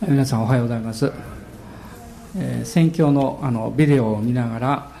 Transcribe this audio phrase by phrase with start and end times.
[0.00, 1.12] 皆さんおはようございます、
[2.36, 4.92] えー、宣教のあのビデオを見ながら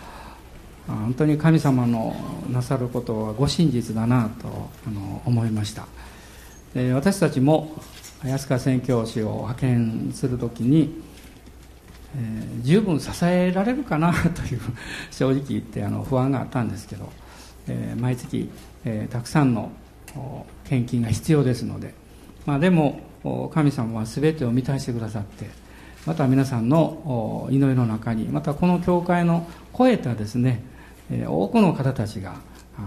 [0.88, 2.16] 本当に神様の
[2.50, 4.48] なさることはご真実だなと
[4.88, 5.86] あの思いました、
[6.74, 7.80] えー、私たちも
[8.24, 11.00] 安川宣教師を派遣するときに、
[12.16, 14.60] えー、十分支えられるかな という
[15.12, 17.08] 正直言ってあの不安があったんですけど、
[17.68, 18.50] えー、毎月、
[18.84, 19.70] えー、たくさんの
[20.64, 21.94] 献金が必要ですので、
[22.46, 23.06] まあ、でも
[23.52, 25.46] 神様は全てを満たしてくださって
[26.06, 30.62] また皆さんの祈りの中にまたこの教会の超えたですね
[31.26, 32.36] 多くの方たちが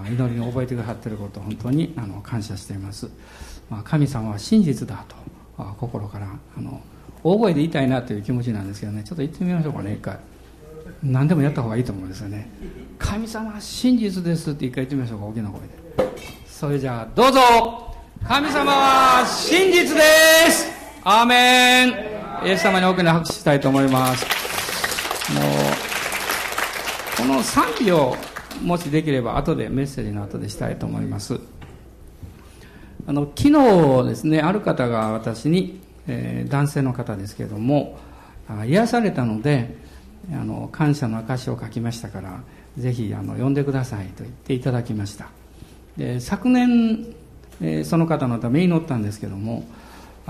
[0.08, 3.09] 祈りに覚えてくださっていることを本当にあの感謝しています、
[3.70, 5.16] まあ、神様は真実だと
[5.80, 6.27] 心から
[6.58, 6.82] あの
[7.23, 10.18] 大声で言いたいなという気持ちなんですけどねちょっと言ってみましょうかね一回。
[11.04, 12.49] 何でもやった方がいいと思うんですよね。
[12.99, 15.68] 神様は真実ですって一回言ってみましょうか大きな声で。
[16.48, 17.91] それじゃあどうぞ。
[18.28, 20.02] 神様は真実で
[20.52, 20.72] す。
[21.04, 21.90] アーメン。
[22.46, 24.26] イエス様に大きな拍手したいと思います。
[25.34, 25.44] もう
[27.18, 28.16] この賛美を
[28.62, 31.40] もしできれば後でメッセージの後でしたいと思います。
[33.08, 37.98] あの昨日ですねある方が私に、えー、男性の方ですけれども
[38.66, 39.76] 癒されたので
[40.32, 42.44] あの感謝の証を書きましたから
[42.78, 45.30] ぜひあの呼んでくださいと言っていただきました。
[45.98, 47.16] で昨年
[47.62, 49.63] えその方のために祈ったんですけども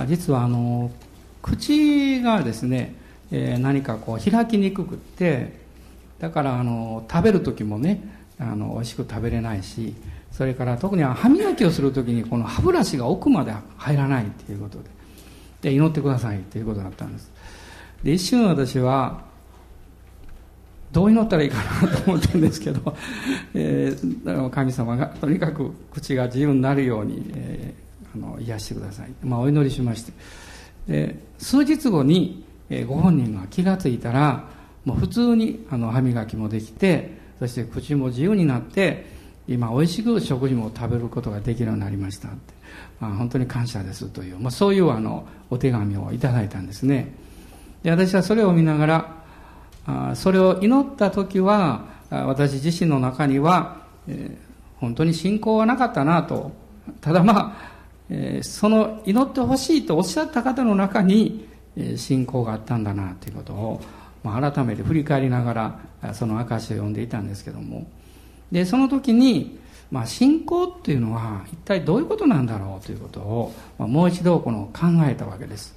[0.08, 0.92] 実はあの
[1.42, 2.96] 口がですね、
[3.32, 5.60] え何かこう開きにくくって
[6.20, 8.02] だからあの食べる時もね
[8.40, 9.96] あの美味しく食べれないし
[10.32, 14.90] それから特に歯磨きをする時にこの歯ブラシが奥まで入らないっていうことで
[15.62, 17.32] で祈ってくださいっていうことだったんです。
[18.04, 19.22] で一瞬私は
[20.92, 22.96] どう祈ったらいいかなと思ったんですけど、
[23.54, 30.14] えー、神様がとにかく口が自由になるように、えー、あの癒してください、まあ、お祈りしまして。
[30.88, 34.50] で数日後に、えー、ご本人が気が付いたら
[34.84, 39.06] もう普通にあの歯磨きもできてそして口も自由になって
[39.48, 42.38] 今美味しく食事も食べることができるようになりましたって、
[43.00, 47.14] まあ、本当に感謝ですという、まあ、そういうあのお手紙をいただいたんですね。
[47.84, 49.21] で私はそれを見ながら
[50.16, 54.38] それを祈った時は私自身の中には、え
[54.80, 56.52] 本当に信仰はなかったなと
[57.00, 57.72] ただまあ、
[58.10, 61.48] えその祈ってほしいとおっしゃった方の中に、
[61.78, 63.82] え信仰があったんだなということを、
[64.24, 67.88] まあ、改めて振り返りながらその証を読んでいたんですけども
[68.52, 69.58] でその時に、
[69.90, 75.74] まあ、信仰っていうのは一体どういうことなんだろうということを、まあ、もう一度この考えたわけです。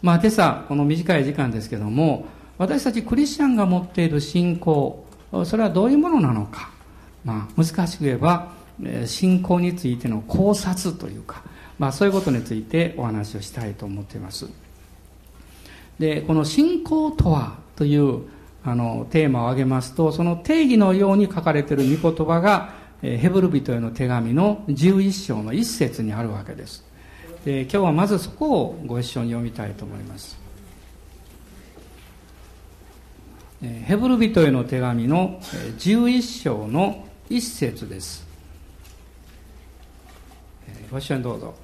[0.00, 2.26] まあ、今朝この短い時間ですけども
[2.58, 5.04] 私たちクリスチャンが持っている信仰
[5.44, 6.70] それはどういうものなのか、
[7.24, 8.52] まあ、難しく言えば
[9.06, 11.42] 信仰についての考察というか、
[11.78, 14.48] まあ、そういうことについてお話をしたいと思っています。
[15.98, 18.22] でこの信仰とはという
[18.64, 26.84] あのテーマを挙げますとその定義のように書かれている御言葉がヘブル人への手紙の11章の一節にあるわけです。
[27.44, 30.47] で今日はまずそこをご一緒に読みたいと思います。
[33.60, 35.40] ヘブル人への手紙の
[35.78, 38.24] 11章の一節です。
[40.90, 41.54] ご一緒にどうぞ。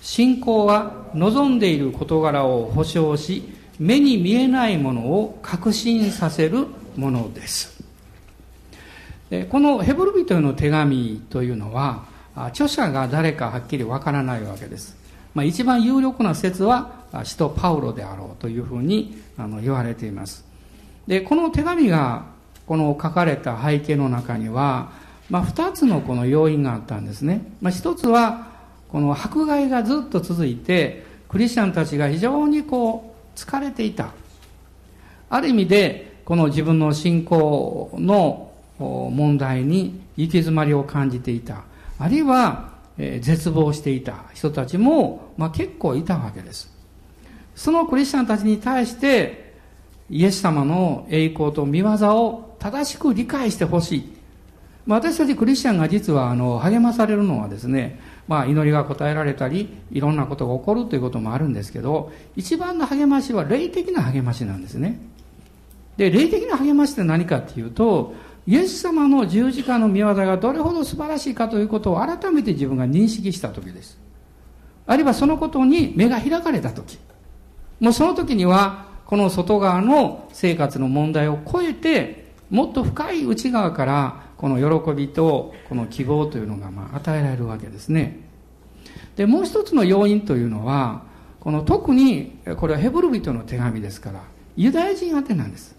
[0.00, 3.44] 信仰は望んでいる事柄を保証し、
[3.78, 6.66] 目に見えないものを確信させる
[6.96, 7.82] ものです。
[9.48, 12.04] このヘブル人への手紙というのは、
[12.34, 14.96] 著者が誰かはっきりわからないわけです。
[15.34, 20.44] まあ、一番有力な説は、使徒パウロであろうというふうにあの言われています。
[21.06, 22.26] でこの手紙が
[22.66, 24.92] この書かれた背景の中には、
[25.30, 28.48] まあ、2つのこの要因があったんですね、まあ、1つは
[28.88, 34.12] この迫害がずっと続いてクリスチャンたちが非常にこう疲れていた。
[35.28, 41.64] ある意味でこの自分の信仰の問題に行き詰まりを感じていた。
[41.98, 44.24] あるいは、え絶望していた。
[44.32, 46.72] 人たちも、まあ、結構いたわけです。
[47.56, 49.43] そのクリスチャンたちに対して
[50.10, 54.14] イエス様の栄光と見業を正しく理解してほしい。
[54.86, 57.98] まあ、私たちクリスチャンが実はあの励まされるのはですね、
[58.28, 65.00] まあ、祈りが答えられたりいろんなことが起こるということもあるんですけど一番の励ましは霊的な励ましなんですね。
[65.96, 68.14] で霊的な励ましって何かっていうと
[68.46, 73.98] イエス様の十字架の見業がどれほど素晴らしいかということを改めて自分が認識した時です。
[74.86, 76.98] あるいはそのことに目が開かれた時。
[77.80, 88.18] もうその時にはこの外側の生活の問題を超えてもっと深い内側からこの喜びとこの希望というのがまあ与えられるわけですね。
[89.14, 91.04] でもう一つの要因というのは
[91.38, 94.24] この特にこれはヘブル人の手紙ですから
[94.56, 95.76] ユダヤ人宛てなんです。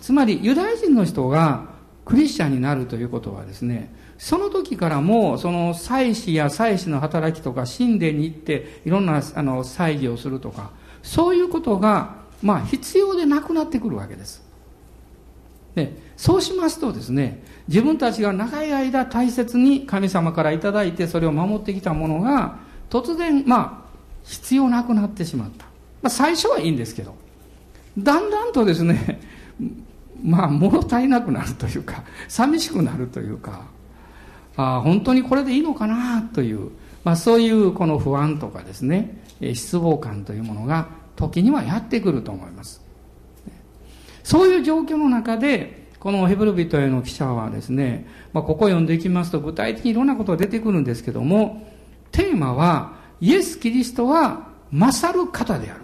[0.00, 1.66] つまりユダヤ人の人が
[2.06, 10.70] クリスチャンになるということはですねその時からもその祭司や祭司の働きとか神殿に行っていろんなあの祭儀をするとか
[11.02, 14.42] そういうことがまあ必要でなくなってくるわけです。
[15.74, 22.56] でそうしますとですね自分たちが長い間大切に神様から頂いてそれを守ってきたものが
[22.88, 23.86] 突然まあ
[24.24, 25.66] 必要なくなってしまった、
[26.02, 27.14] まあ、最初はいいんですけど
[27.98, 29.20] だんだんとですね
[30.24, 33.66] まあ物足りなくなるというか寂しくなるというか
[34.56, 36.70] あ本当にこれでいいのかなという、
[37.04, 42.82] まあ、そういうこの不安とかですね失望感というものが時にはやってくると思います。
[44.22, 51.66] そういう状況の中でこのヘブル人への記者はですね、まあ、ここを読んでいきますと具体的にいろんなことが出てくるんですけども
[52.12, 55.82] テーマはイエス・キリストは勝る方である。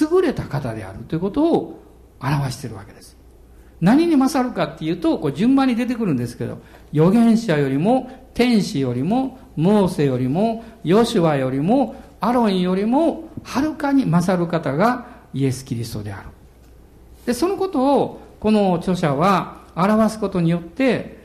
[0.00, 1.00] 優れた方である。
[1.04, 1.82] ということを
[2.20, 3.16] 表しているわけです。
[3.80, 6.58] 何に勝るかっていうとこう順番に出てくるんですけど
[6.92, 16.28] 預言者よりも天使よりもモーセよりもヨシュアよりもアロンよりもはるかに勝る方がイエス・キリストである
[17.26, 21.20] でそのことをこの著者は表すことによって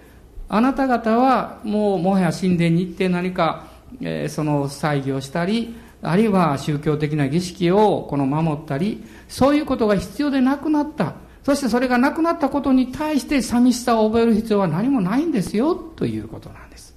[0.47, 3.67] あなた方はもうもはや神殿に行って何か、
[4.01, 16.95] えー、その祭儀をしたりあるいは宗教的な儀式をこの守ったりそういうことが必要でなくなったそしてそれがなくなったことに対して寂しさを覚える必要は何もないんですよということなんです。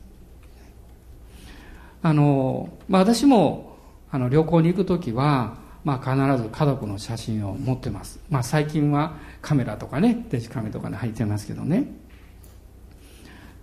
[2.02, 3.67] あの、まあ、私も
[4.10, 8.20] あの旅行に行くときは、まあ、必ず家族の写真を持ってます。
[8.30, 11.92] まあ、最近はカメラとかね、デジカメとかに入ってますけどね。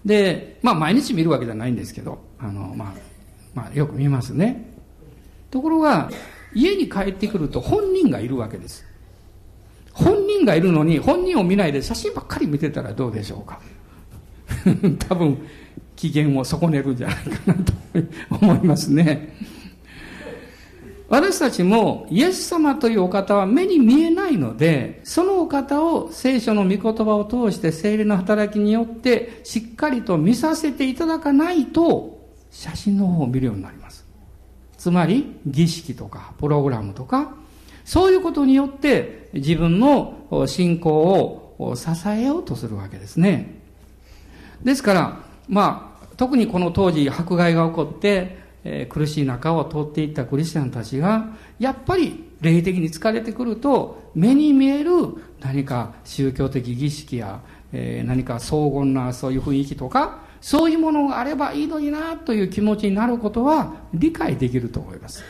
[0.03, 2.93] で、まあ、毎日見るわけじゃないんですけど、あの、まあ、
[3.53, 4.71] まあ、よく見ますね。
[5.51, 6.09] ところが、
[6.53, 8.85] 家に帰ってくると本人がいるわけです。
[9.95, 13.61] 本人がいるのに本人を見ないで写真ばっかり見てたらどうでしょうか
[15.07, 15.37] 多分
[15.95, 17.73] 機嫌を損ねるんじゃないかなと
[18.29, 19.33] 思いますね
[21.07, 34.05] 私たちもイエス様というお方は目に見えないのでそのお方を聖書の御言葉を通して精霊の働きによってしっかりと見させていただかないと写真の方を見るようになります
[34.77, 37.35] つまり儀式とかプログラムとか
[37.85, 43.61] そういうことによって自分の信仰を支えようとするわけですね。
[44.63, 51.29] ですから、まあ、特にこの当時迫害が起こって、え、苦しい中を通っていったクリスチャンたちが、
[51.59, 54.91] やっぱり霊的に疲れてくると、目に見える
[55.39, 57.39] 何か宗教的儀式や、
[57.71, 65.23] え、何か荘厳なそういう雰囲気とか、そういうものがあればいいのになという気持ちになることは理解できると思います。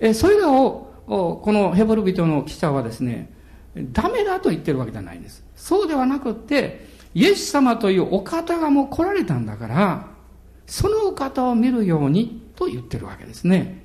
[0.00, 3.30] えそれらをこのヘブル人の記者はですね
[3.76, 10.06] ダメだと言ってるわけじゃないんですそうではなくってイエス様というお方がもう来られたんだから
[10.66, 13.84] そのお方を見るようにと言ってるわけですね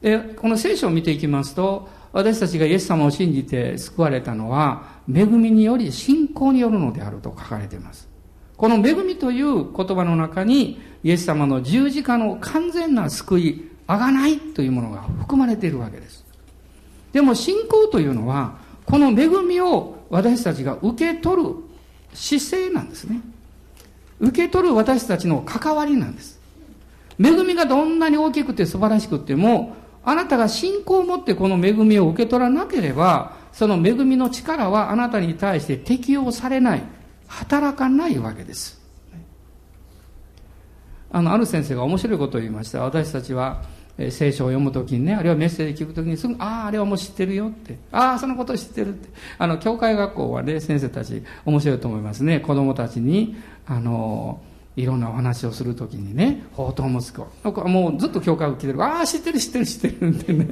[0.00, 8.08] でこの聖書を見ていきますと私たちがイエス様を信じて救われたのは恵みにより信仰によるのであると書かれています
[8.56, 16.24] この恵みという言葉の中にイエス様の十字架の完全な救いあがないというものが含まれているわけです。
[17.12, 21.54] でも信仰というのは、この恵みを私たちが受け取る
[22.12, 23.20] 姿勢なんですね。
[24.20, 26.40] 受け取る私たちの関わりなんです。
[27.18, 36.82] 恵みがどんなに大きくて素晴らしくても、あなたが信仰を持ってこの恵みを受け取らなければ、その恵みの力はあなたに対して適用されない、
[37.26, 38.82] 働かないわけです。
[41.10, 42.82] あの、ある先生が面白いことを言いました。
[42.82, 43.62] 私たちは、
[43.96, 49.08] え聖書を読むときにね、あるいはメッセージ聞くときにすぐ、ああ、あれはもう知ってるよって、ああ、そのこと知ってるって。
[49.38, 52.40] あの、教会学校はね、先生たち面白いと思いますね。
[52.40, 53.36] 子供たちに、
[53.66, 54.40] あの、
[54.76, 57.68] いろんなお話をするときにね、宝刀息子。
[57.68, 58.82] もうずっと教会を聞いてる。
[58.82, 60.48] ああ、知ってる知ってる知ってるってね。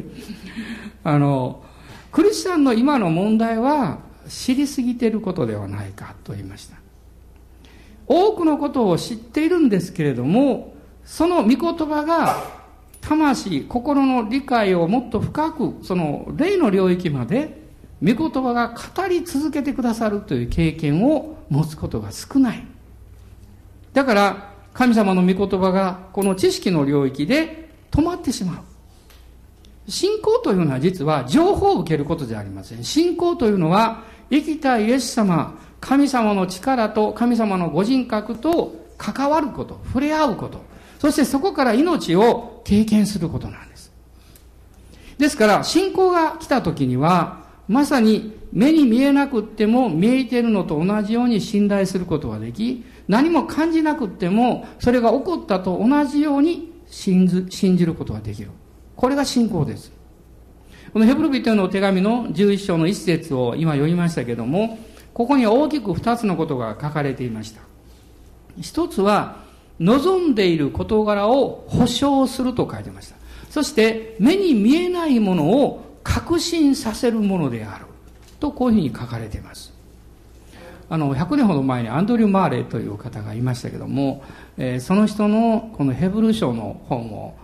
[1.02, 1.64] あの、
[2.12, 6.76] クリスチャンの今の問題は、知りすぎてることではないかと言いました。
[8.06, 11.58] 多くのことを知っているんですけれども、その御言
[11.88, 12.61] 葉が
[13.02, 17.60] 魂、心の理解をもっと深く、その霊の領域まで、
[18.02, 22.64] 御言葉が語り続けてくださるという経験を持つことが少ない。
[23.92, 28.56] だから、神様の御言葉がこの知識の領域で止まってしまう。
[29.90, 32.84] 信仰というのは実は情報を受けることじゃありません。
[32.84, 40.71] 信仰というのは生きたイエス様、神様の力と神様のご人格と関わること、触れ合うこと。
[41.02, 43.90] そしてそこから命を経験することなんです。
[45.18, 58.52] ですから、信仰が来た時には、まさに目に見えなくっても見えてるのと同じように信頼することができ、何も感じなくっても、それが起こったと同じように信ず信じることができる。
[58.94, 59.90] これが信仰です。
[60.92, 64.78] このヘブル人への手紙の11章の一節を今読みましたけども、
[65.14, 67.60] ここに大きく二つのことが書かれていました。
[68.60, 69.50] 一つは、
[69.80, 73.16] 望んでいる事柄を保証すると書いてました。
[73.50, 77.86] そして、目に見えないものを確信させるものである。
[78.42, 79.72] とこういうふうに書かれています。
[80.90, 84.24] あの、100年ほど前にアンドリュー・マーレーという方がいましたけども、
[84.58, 87.34] えー、その人のこのヘブル書の本を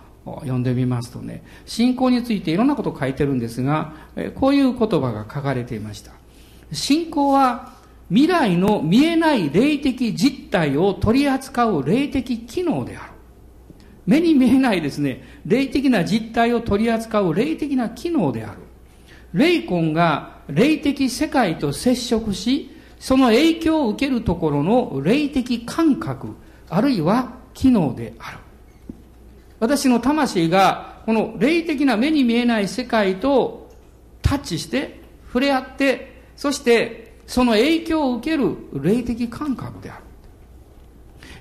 [0.41, 6.11] 読んでみますとね、信仰についていろんなことを書いてるんですが、えこういう言葉が書かれていました。
[6.71, 7.73] 信仰は
[8.09, 13.13] 未来の見えない霊的実態を取り扱う霊的機能である。
[14.05, 18.61] 目に見えないですね、霊的な実態を取り扱う霊的な機能である。
[19.33, 26.35] 霊魂が霊的世界と接触し、その影響を受けるところの霊的感覚、
[26.69, 28.39] あるいは機能である。
[29.59, 33.69] 私の魂がこの霊的な目に見えない世界と
[34.21, 40.03] タッチして触れ合って、そしてその影響を受ける霊的感覚である。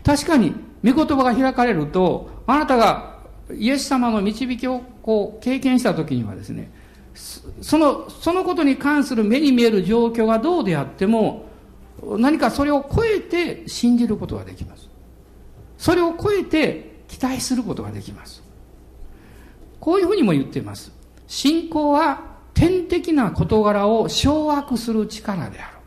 [0.05, 0.53] 確かに、
[0.85, 3.21] 御言葉が開かれると、あなたが
[3.57, 6.71] イエス様の導きをこう経験した時にはですね、
[7.15, 11.47] その、そのことに関する目に見える状況がどうであっても、
[12.03, 14.91] 何かそれを超えて信じることができます。
[15.79, 18.43] それを超えて期待することができます。
[19.81, 20.93] こういうふうにも言っています。
[21.27, 22.21] 信仰は
[22.53, 25.78] 天的な事柄を掌握する力である。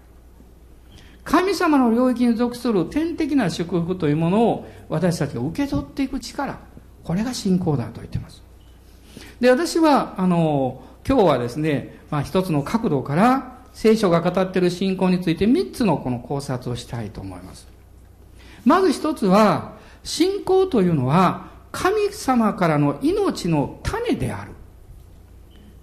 [1.31, 6.59] 神様の領域に属する天的な祝福というものを私たちが受け取っていく力。
[7.05, 8.43] これが信仰だと言ってます。
[9.39, 17.65] で、私は、あの、今日はですね、まあ一つの角度から聖書が語っている信仰について三つのこの考察をしたいと思います。
[18.65, 24.51] まず一つは、信仰というのは神様からの命の種である。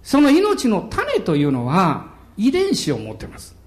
[0.02, 3.57] その命の種というのは遺伝子を持っています。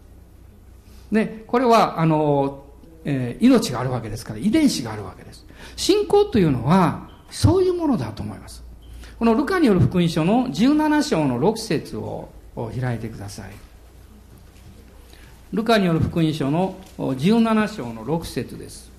[1.11, 2.65] ね、これは、あの、
[3.03, 5.45] えー、命があるわけですから、遺伝子があるわけです。
[5.75, 8.63] 信仰というのは、そういうものだと思います。
[9.19, 12.29] このルカによる福音書の17章の6節を
[12.79, 13.51] 開いてください。
[15.53, 18.89] ルカによる福音書の17章の6節です。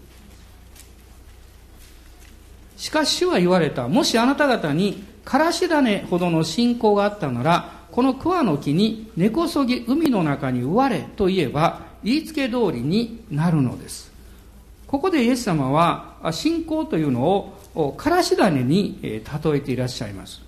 [2.77, 3.89] しかし主は言われた。
[3.89, 14.11] もしあなた方にからし種ほどの信仰があったなら、この桑の木に根こそぎ海の中に植われと言えば、言いつけ通りになるのです。
[14.87, 17.23] ここでイエス様は信仰というの
[17.75, 19.21] をからし種に例
[19.57, 20.43] えていらっしゃいます。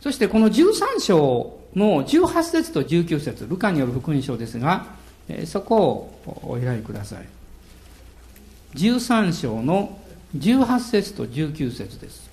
[0.00, 4.86] そしてこの13章の18節と19節ルカによる福音書ですが、
[5.46, 7.26] そこをお開きください。
[8.74, 9.98] 13章の
[10.36, 12.28] 18節と19節です。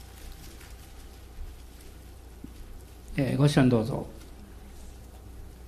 [3.38, 4.06] ご視聴どうぞ。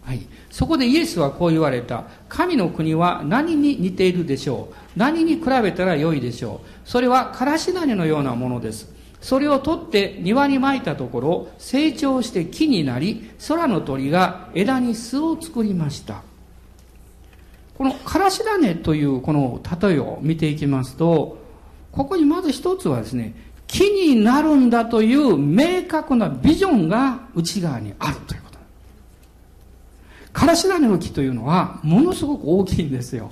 [0.07, 0.21] はい。
[0.49, 2.05] そこでイエスはこう言われた。
[2.29, 4.75] 神の国は何に似ているでしょう？
[4.95, 6.89] 何に比べたら良いでしょう？
[6.89, 8.89] それはからし種のようなものです。
[9.19, 16.21] それを取って庭に撒いたところ、成長して木になり、空の鳥が枝に巣を作りました。
[17.77, 21.37] このからし種というこの例えを見ていきますと、
[21.91, 23.35] ここにまず一つはですね、
[23.67, 28.46] 木になるんだという明確なビジョンが内側にあるという。
[30.37, 33.31] からし種の木というのはものすごく大きいんですよ。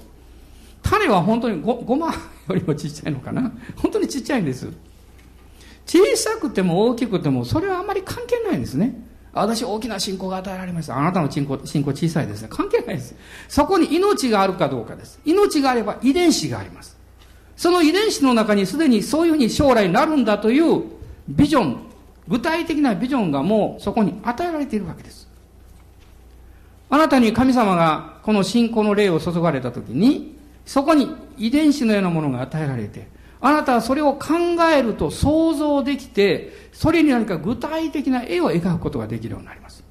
[0.81, 4.67] 種は本当に 5, 5万よりもちっちゃいのかな本当にちっちゃいんです。
[5.85, 8.95] 小さくても大きくてもそれはあんまり関係ないんですね。
[9.33, 10.97] 私大きな信仰が与えられました。
[10.97, 12.47] あなたの信仰信仰小さいですね。
[12.49, 13.13] 関係ないです。
[13.49, 15.19] そこに命があるかどうかです。
[15.25, 16.97] 命があれば遺伝子があります。
[17.55, 20.81] その遺伝子の中にすでにそういうふうに将来になるんだという
[21.27, 21.77] ビジョン、
[22.27, 25.24] 具体的なビジョンがもうそこに与えられているわけです。
[26.95, 33.09] あなたに神様がこの信仰の霊を注がれたときに、そこに遺伝子のようなものが与えられて、
[33.41, 34.33] あなたはそれを考
[34.73, 39.83] えると想像できて、それに何か具体的な絵を描くことができるようになります。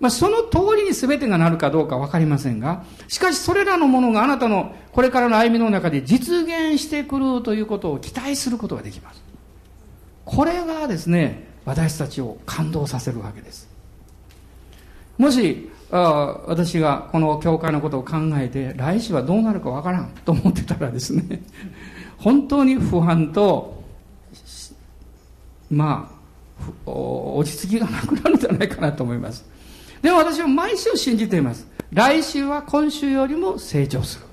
[0.00, 9.22] まあ、その通りに全てがなるかどうかわかりませんが、しかしそれらのものがあなたのこれからの歩みの中で実現してくるということを期待することができます。
[10.24, 13.68] これがですね、私たちを感動させるわけです。
[15.18, 21.42] もし、あ私がこの教会のことを考えて、来週はどうなるかわからんと思ってたらですね、
[22.18, 23.82] 本当に不安と、
[25.70, 26.14] まあ
[26.86, 29.44] 落ち着きがなくなるんじゃないかなと思います。
[30.02, 31.66] でも私は毎週信じています。
[31.92, 34.24] 来週は今週よりも成長する。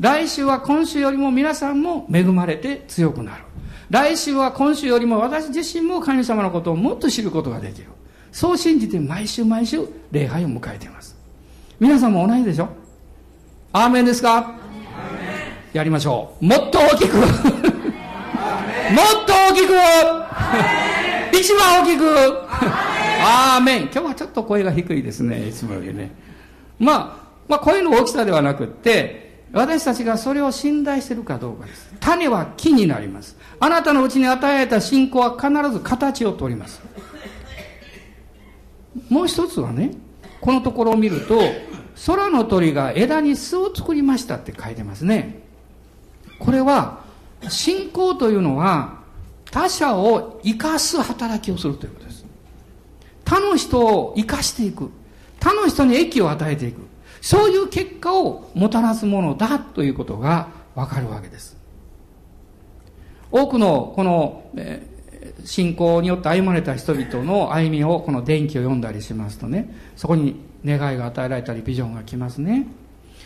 [0.00, 3.44] 来週は今週よりも皆さんも恵まれて強くなる。
[3.90, 7.88] 来週は今週よりも私自身も神様のことをもっと知ることができる。
[8.32, 11.14] そう信じて毎週毎週礼拝を迎えています。
[11.78, 12.68] 皆さんも同じでしょ？
[13.72, 14.54] アーメンですか？
[15.72, 16.44] やりましょう。
[16.44, 17.16] もっと大きく。
[17.16, 17.26] もっ
[19.26, 19.72] と大きく。
[21.38, 22.04] 一番大きく。
[23.24, 23.82] アーメン。
[23.82, 26.10] 今日はちょっと声が低いですねいつもよりね。
[26.78, 31.94] まあまあ声の大きさではなくって私たちがそれを信頼しているかどうかです。
[32.00, 33.36] 種は木になります。
[33.60, 36.80] あなたのうちに与えた信仰は必ず形をとります
[39.08, 39.92] もう一つはね
[40.40, 41.40] このところを見ると
[42.06, 45.40] 空の鳥が枝に巣を作りましたって書いてますね。
[46.38, 47.04] これは
[47.48, 49.02] 信仰というのは
[49.50, 52.24] 他者を生かす働きをするということです。
[53.24, 54.90] 他の人を生かしていく。
[55.38, 56.80] 他の人に益を与えていく。
[57.20, 61.56] そういう結果をもたらすものだということがわかるわけです。
[63.30, 64.86] 多くのこの、え
[65.44, 72.66] 信仰によって歩まれた人々の歩みをこの電気を読んだりしますとねそこに願いが与えられたりビジョンが来ますね。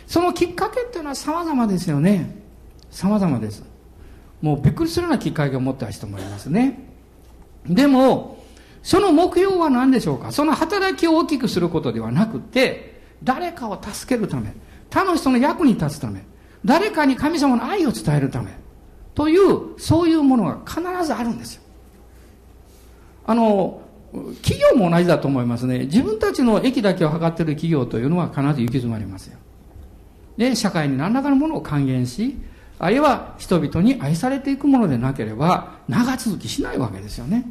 [0.07, 2.35] そのきっかけっていうのは様々ですよね。
[2.89, 3.63] 様々です。
[4.41, 6.79] もうびっくりするようなきっかけを持った人もいますね。
[7.67, 8.43] でも
[8.81, 10.31] その目標は何でしょうか？
[10.31, 14.53] その働きを大きくすることではなくて誰かを助けるため
[14.89, 16.23] 他の人の役に立つため
[16.63, 18.51] 誰かに神様の愛を伝えるため
[19.13, 21.63] というそういうものが必ずあるんですよ。
[23.27, 23.81] あの、
[24.41, 25.79] 企業も同じだと思いますね。
[25.79, 29.37] 自分たちの益だけを図っている企業というのは必ず行き詰まりますよ。
[30.37, 32.37] で、社会に何らかのものを還元し、
[32.79, 37.45] あるいは人々に愛されていくものでなければ長続きしないわけですよね。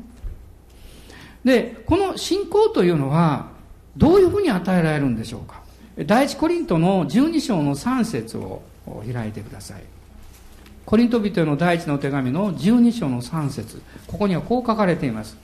[1.44, 3.50] で、この信仰というのは
[3.96, 5.60] どういうふうに与えられるんでしょうか。
[6.06, 8.62] 第一コリントの12章の3節を
[9.12, 9.82] 開いてください。
[10.86, 15.36] コリント人への第一の手紙の12章の3節ここにはこう書かれています。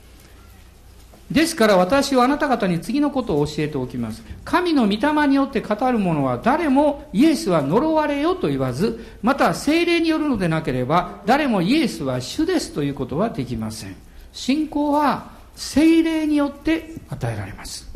[1.30, 4.22] ですから私はあなた方に次のことを教えておきます。
[4.44, 13.96] 神の御霊によって語る者は誰もイエスは呪われよと言わず、また精霊によるのでなければ誰もイエスは主ですということはできません。
[14.32, 17.90] 信仰は精霊によって与えられます。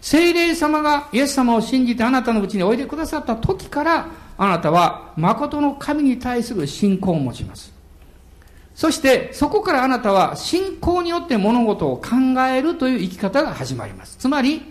[0.00, 7.73] 精霊様がイエス様を信じてあなたのうちにおいでくださった時からあなたは誠の神に対する信仰を持ちます。
[8.74, 14.16] そしてそこからあなたは信仰によって物事を考えるという生き方が始まります。
[14.18, 14.62] つまり、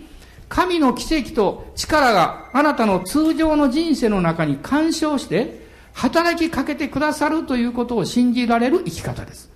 [0.48, 9.50] 神の奇跡と力があなたの通常の人生の中に干渉して働きかけてくださるということを信じられる生き方です。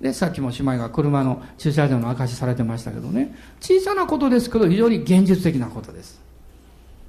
[0.00, 6.20] で、さっきも姉妹が車の駐車場の証しされてましたけどね、小さなことですけど非常に現実的なことです。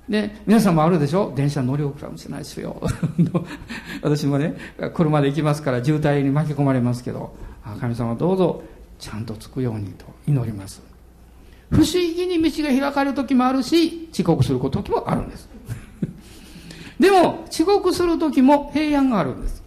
[0.10, 1.32] で、皆さんもあるでしょ？
[1.36, 2.82] 電車乗り遅れもしないですよ。
[4.02, 4.56] 私もね、
[4.94, 7.36] 車で行きますから渋滞に巻き込まれますけど、
[7.80, 8.64] 神様どうぞ
[9.00, 10.82] ちゃんと着くようにと祈ります。
[11.70, 15.50] 不思議に道が開かれる時もあるし、遅刻する時もあるんです。
[17.00, 19.64] でも、遅刻する時も平安があるんです。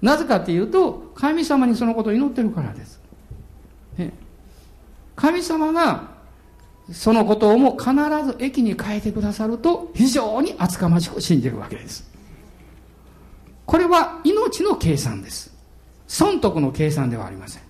[0.00, 2.96] なぜかっていうと、神様にそのことを祈ってるからです。
[5.16, 6.10] 神様が
[6.92, 7.90] そのことをも必
[8.24, 12.08] ず駅に変えてくださると非常に厚かましく信じるわけです。
[13.64, 15.52] これは命の計算です。
[16.06, 17.62] 損得の計算ではありません。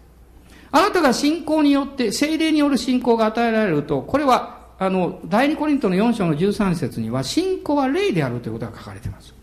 [0.71, 9.35] あなたが信仰によって、精霊による信仰が与えられると、これは、あの、第二コリントの4章の13節には、信仰は霊であるということが書かれています。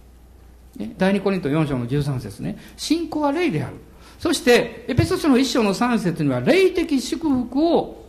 [0.98, 2.58] 第二コリント4章の13節ね。
[2.78, 3.78] 信仰は霊である。
[4.20, 8.03] そして、エペソ書の1章の3節には、霊的祝福を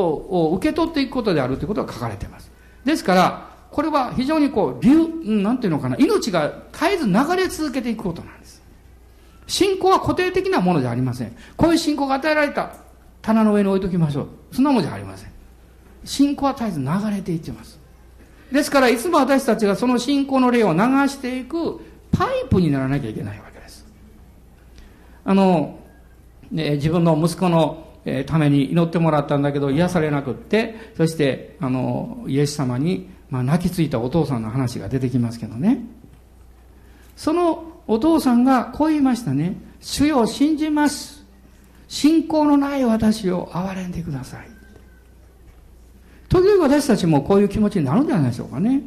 [0.00, 2.50] を受け取っていくことであるということが書かれています。
[2.84, 8.62] ですから、これは非常にこう、流、なんていうのかな、命が絶えず流れ続けていくことなんです。
[9.46, 11.36] 信仰は固定的なものじゃありません。
[11.56, 12.72] こういう信仰が与えられた
[13.20, 14.28] 棚の上に置いときましょう。
[14.52, 15.30] そんなものじゃありません。
[16.04, 17.78] 信仰は絶えず流れていってます。
[18.52, 20.78] ですから、いつも私たちがその信仰の霊を流
[21.08, 21.80] していく
[22.12, 23.84] パイプにならなきゃいけないわけです。
[25.24, 25.78] あの、
[26.50, 35.84] ね、自分の息子のえために祈ってもらったんだけど癒されなくってそしてあのイエス様に、まあ、泣きついたお父さんの話が出てきますけどね。
[37.16, 41.24] そのお父さんがこう言いましたね「主よ信じます。
[41.86, 44.48] 信仰のない私を憐れんでください」
[46.28, 48.82] と時々私たちもこういう気持ちになるんじゃないでしょうかね。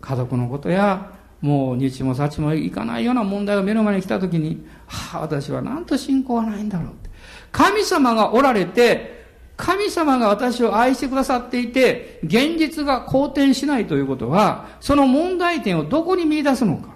[0.00, 7.05] 家族のことやもう日も幸もいかないような問題が目の前に来た時に、はあ、私はなんと信仰はないんだろう。
[7.52, 9.16] 神様がおられて、
[9.56, 16.94] 神様が私を愛してくださっていて、現実が好転しないということは、その問題点をどこに見出すのか。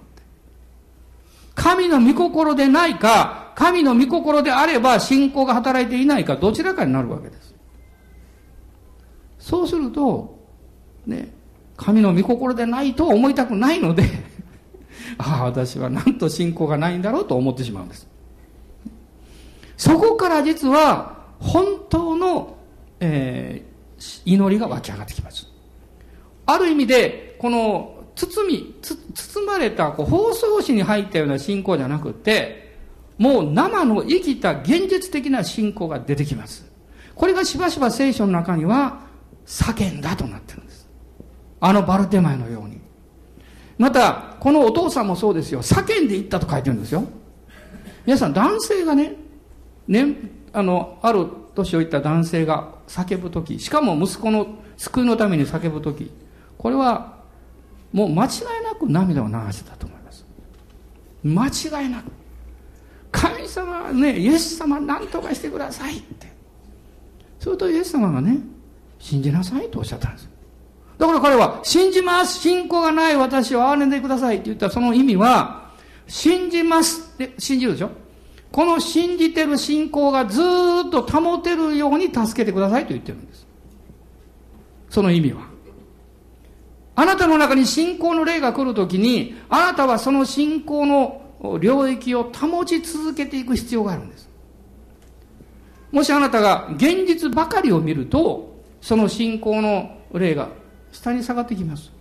[1.55, 7.55] 神の御心でないか、神の御心であれば信仰が働いていないか、どちらかになるわけです。
[9.39, 10.39] そうすると、
[11.05, 11.33] ね、
[11.75, 14.03] 神の御心でないと思いたくないので
[15.17, 18.07] ああ、私はなんと信仰がないんだろうと思ってしまうんです。
[19.81, 22.55] そこから実は、本当の、
[22.99, 25.47] えー、祈りが湧き上がってきます。
[26.45, 32.77] ある意味で、この、包み、包まれたこう包装紙に入ったような信仰じゃなくて、
[33.17, 36.71] もう生の生きた現実的な信仰が出てきます。
[37.15, 39.01] これがしばしば聖書の中には
[39.47, 40.87] 叫んだとなってるんです。
[41.59, 42.79] あのバルテマイのように。
[43.79, 45.63] また、このお父さんもそうですよ。
[45.63, 47.03] 叫んでいったと書いてるんですよ。
[48.05, 49.15] 皆さん、男性がね、
[49.87, 50.15] ね、
[50.53, 56.11] あの、ある年をいった男性が叫ぶとき、しかも息子の救いのために叫ぶとき、
[56.57, 57.17] これは
[57.91, 58.27] もう間違
[58.61, 60.25] いなく涙を流してたと思います。
[61.23, 62.11] 間違いなく。
[63.11, 66.31] 神様はね、イエス様何とかしてくださいって。
[67.39, 68.37] するとイエス様がね、
[68.99, 70.29] 信じなさいとおっしゃったんです。
[70.97, 75.71] だから彼は、信じます信仰がない私を憐れんでくださいって言ったその意味は、
[76.07, 77.89] 信じますって信じるでしょ？
[78.51, 80.43] この信じてる信仰がずっ
[80.91, 83.47] と保てるように助けてくださいと言ってるんです。
[84.89, 85.41] その意味は。
[86.95, 94.29] あなたの中に信仰の霊が来るときに、あなたはその信仰の領域を保ち続けていく必要があるんです。
[95.91, 100.49] もしあなたが現実ばかりを見ると、その信仰の霊が
[100.91, 101.91] 下に下がってきます。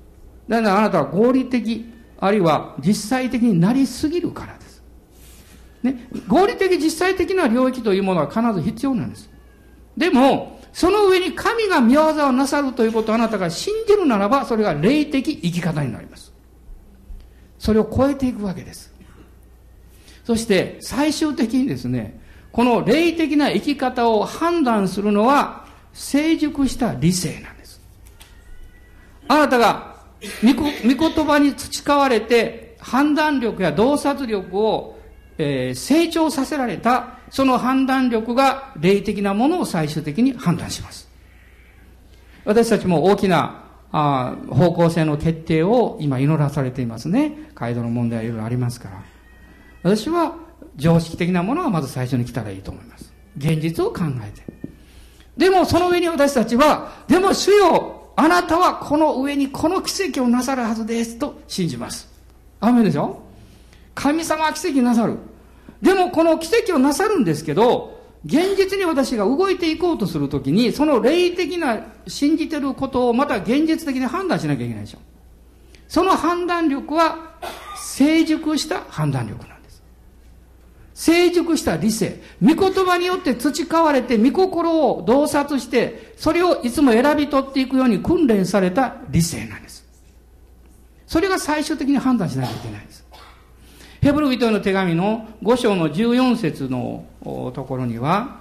[0.49, 1.87] だからあなたは合理的、
[2.19, 4.70] あるいは実際的になりすぎるからです。
[5.83, 9.31] ね、合理的実際的な領域というものは必ず必要なんです。
[9.97, 16.33] でも、その上に神が見業をなさるということをあなたが信じるならば、それが霊的生き方になります。
[17.59, 18.93] それを超えていくわけです。
[20.25, 22.21] そして最終的にですね、
[22.53, 27.81] この霊的な生き方を判断するのは成熟した理性なんです。
[29.29, 29.97] あなたが
[30.45, 35.00] 御言葉に培われて判断力や洞察力を、
[35.43, 41.09] えー、成長させられたその判断力が霊的なものを最終的に判断します。
[42.45, 47.51] 私たちも大きなあ方向性の決定を今祈らされていますね。
[47.55, 49.03] 街道の問題はいろいろありますから。
[49.83, 50.35] 私は
[50.77, 53.13] 常識的なものはまず最初に来たらいいと思います。
[53.39, 54.45] 現実を考えて。
[55.37, 62.09] でもその上に私たちは、でも主よ、あなたはこの上にこの奇跡をなさるはずですと信じます。
[62.61, 63.23] アメでしょ？
[63.95, 65.17] 神様は奇跡なさる。
[65.83, 74.99] でもこの奇跡をなさるんですけど、現実に私が動いていこうとするときに、その霊的な信じてることをまた現実的に判断しなきゃいけないでしょ。
[75.89, 77.35] その判断力は
[77.77, 79.83] 成熟した判断力なんです。
[80.95, 82.21] 成熟した理性。
[82.43, 89.85] 御言葉によって培われて、御心を洞察して、それをいつも選び取っていくように訓練された理性なんです。
[91.07, 93.05] それが最終的に判断しなきゃいけないんです。
[94.01, 97.05] ヘブル人への手紙の5章の14節の
[97.55, 98.41] ところには、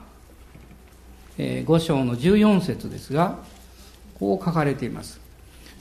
[1.37, 3.39] え5章の14節ですが、
[4.17, 5.19] こう書かれています。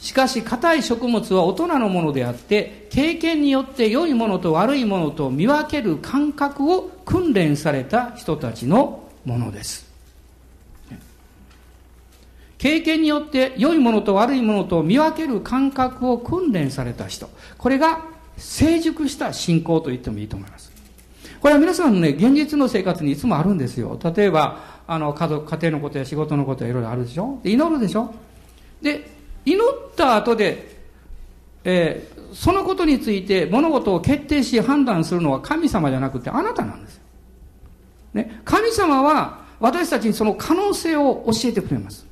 [0.00, 9.88] しかし、硬い食物は大人のものであって、経験によって良いものと悪いものと見分ける感覚を訓練された人たちのものです。
[12.58, 17.30] 経験によって良いものと悪いものと見分ける感覚を訓練された人。
[17.56, 20.72] これが成熟した信仰と言ってもいいと思います。
[21.40, 23.98] これは皆さんのね、現実の生活にいつもあるんですよ。
[24.02, 27.38] 例えば、あの、家族、家庭のことや仕事のことやいろいろあるでしょ？
[27.42, 28.12] で祈るでしょ？
[28.82, 29.08] で、
[29.44, 30.78] 祈った後で、
[31.64, 37.02] えー、そのことについて物事を決定し判断するのは神様じゃなくてあなたなんですよ。
[38.14, 42.06] ね、神様は私たちにその可能性を教えてくれます。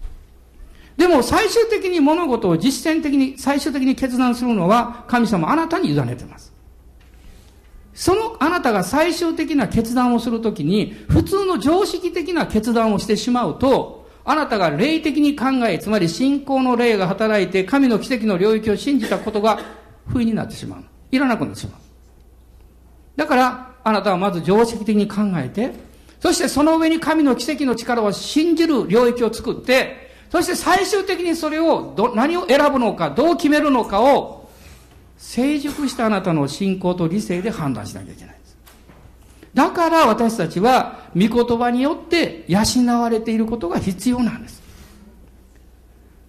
[0.97, 6.53] でも最終的に物事を実践的に、最終的に決断するのは神様あなたに委ねてます。
[7.93, 19.61] そのあなたが最終的な決断をするときに、普通の常識的な決断をしてしまうと、あなたが霊的に考え、つまり信仰の霊が働いて神の奇跡の領域を信じたことが
[20.09, 20.85] 不意になってしまう。
[21.11, 21.81] いらなくなってしまう。
[23.17, 25.73] だから、あなたはまず常識的に考えて、
[26.21, 34.49] そしてその上に神の奇跡の力を信じる領域を作って、そして最終的にそれをど、何を選ぶのか、どう決めるのかを、
[35.17, 38.57] 成熟したあなたの信仰と理性で判断しなきゃいけないんです。
[39.55, 42.61] だから私たちは、御言葉によって養
[43.01, 44.63] われていることが必要なんです。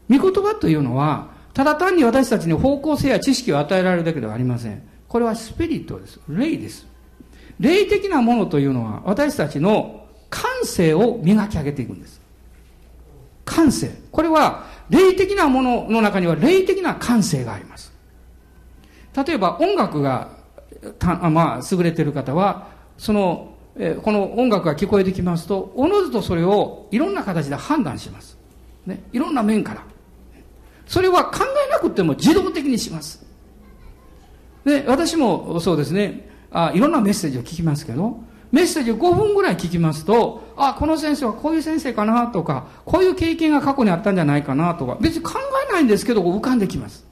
[0.10, 4.82] 御言葉というのは、ただ単に私たちに方向性や知識を与えられるだけではありません。
[5.08, 6.20] これはスピリットです。
[6.30, 6.86] 霊です。
[7.60, 12.22] 霊的なものというのは私たちの感性を磨き上げていくんです。
[13.58, 13.90] 感性。
[14.12, 17.92] これは霊的なものの中には霊的な感性があります。
[19.26, 20.30] 例えば音楽が
[21.00, 22.68] た、まあ、優れている方は、
[23.00, 28.38] その、えこの音楽が聞こえてきますと、おのずとそれをいろんな形で判断します。
[28.86, 29.02] ね。
[29.12, 29.84] いろんな面から。
[30.86, 33.26] それは考えなくても自動的にします。
[34.66, 38.20] で、私もそうですね、あいろんなメッセージを聞きますけど、
[38.52, 45.34] メッセージを5分ぐらい聞きますと、あ、この先生はこういう先生かなとか、こういう経験が過去にあったんじゃないかなとか、別に考
[45.70, 47.06] えないんですけど、浮かんできます。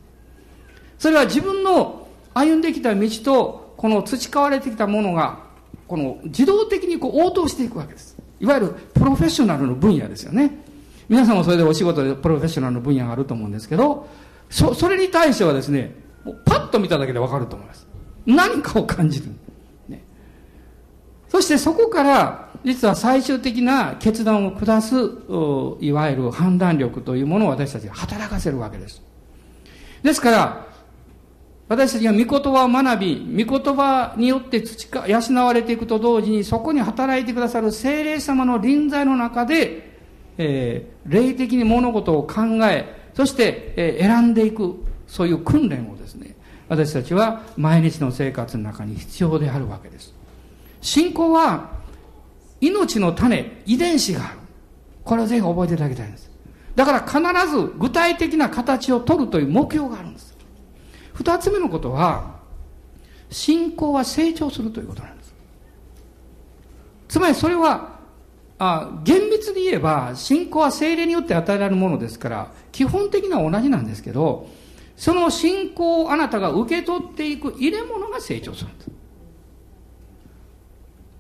[0.98, 5.40] それは自分の歩んできた道と、この培われてきたものが、
[5.88, 8.18] この自動的にこう応答していくわけです。
[8.40, 10.64] いわゆるプロフェッショナルの分野ですよね。
[11.08, 14.08] 皆さんもそれでお仕事でプロフェッショナルの分野があると思うんですけど、
[14.50, 15.94] そ、それに対してはですね、
[16.46, 17.86] パッと見ただけでわかると思います。
[18.26, 19.28] 何かを感じる。
[21.36, 24.96] そしてそこから、実は最終的な決断を下す、
[25.82, 29.02] いわゆる判断力というものを私たちが働かせるわけです。
[30.02, 30.68] ですから、
[31.68, 39.92] 私たちが御言葉を学び、御言葉によって培、養われていくと同時に、そこに働いてくださる精霊様の臨在の中で、
[40.38, 46.38] えー、霊的に物事を考え、そして、えー、選んでいく、そういう訓練をですね、
[46.70, 50.15] 私たちは毎日の生活の中に必要であるわけです。
[50.86, 51.72] 信仰は、
[52.62, 54.40] 命の種、遺伝子がある。
[55.04, 56.30] これをぜひ覚えていただきたいんです。
[56.76, 60.38] だから必ず具体的な形を取るという目標があるんです。
[61.14, 62.36] 二つ目のことは、
[63.32, 65.34] 信仰は成長するということなんです。
[67.08, 67.96] つまりそれは
[68.60, 74.48] あ厳密に言えば信仰は精霊によって与えられるものですから基本的には同じなんですけど
[74.96, 78.95] その信仰をあなたが受け取っていく入れ物が成長するんです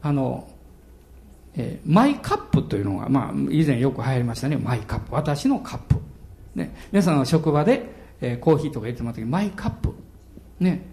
[0.05, 0.47] あの、
[1.55, 5.95] えー、マイカップというのが、まあ、以前よく流行りましたねマイカップ私のカップ、
[6.53, 7.89] ね、皆さんの職場で、
[8.21, 9.93] えー、コーヒーとか入れてもらった時マイカップ
[10.59, 10.85] ね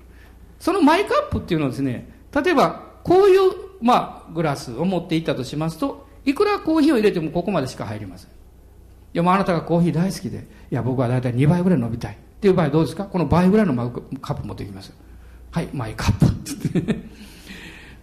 [0.59, 3.41] そのマイカップっていうのはですね例えばこういう、
[3.83, 8.31] まあ、グラスを持っていったとしますといくらコーヒーを入れてもここまでしか入りません。
[8.31, 8.33] い
[9.15, 12.15] や、もうあなたがコーヒー大好きで、いや、僕はだいたい2倍ぐらい飲みたい。
[12.15, 13.05] っていう場合どうですか？
[13.07, 14.93] この倍ぐらいのマグカップ持ってきます。
[15.51, 17.01] はい、マイカップって。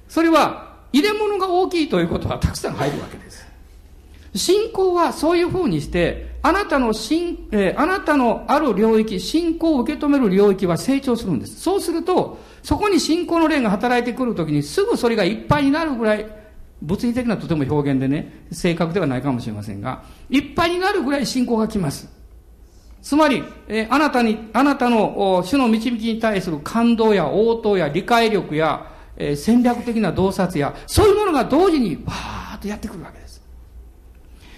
[0.10, 3.48] それは、入れ物が大きいということはたくさん入るわけです。
[4.36, 11.60] 信仰はそういう風にして、あなたの信、えー、あなたのある領域、信仰を受け止める領域は成長するんです。
[11.60, 16.26] そうすると、そこに信仰の霊が働いてくるときにすぐそれがいっぱいになるぐらい
[16.82, 22.08] 物理的なとても表現でね、正確ではないかもしれませんが、いっぱいになるぐらい信仰が来ます。
[23.02, 28.86] つまり、えー、あなたに、あなたの主の導きに対する感動や応答や理解力や、
[29.20, 33.42] えー、戦略的な洞察や、そういうものが同時にわーっとやってくるわけです。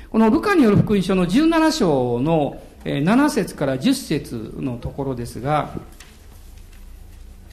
[0.10, 5.74] このルカによる福音書の17章の、えー、7節から10節のところですが、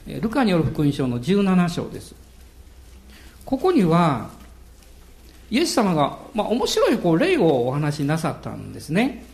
[0.05, 2.15] ルカによる福音書の17章です。
[3.45, 4.29] ここには、
[5.51, 9.25] イエス様が、まあ、面白いこう例をお話しなさったんですね。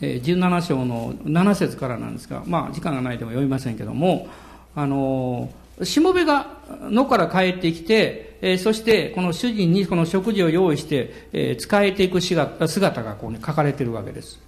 [0.00, 4.28] 17章の7節からなんですが、まあ、時間がないでも読みませんけども、
[4.74, 5.50] あの、
[5.84, 14.38] しもべが野から帰ってきて、えー、そしてこの主人にこの食事を用意して、えー、使えていく姿がこう、ね、書かれているわけです。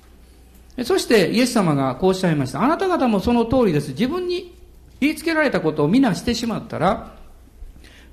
[0.84, 2.62] そしてイエス様がこうおっしゃいました。
[2.62, 3.90] あなた方もその通りです。
[3.90, 4.54] 自分に
[5.00, 7.14] 言いつけられたことを皆してしまったら、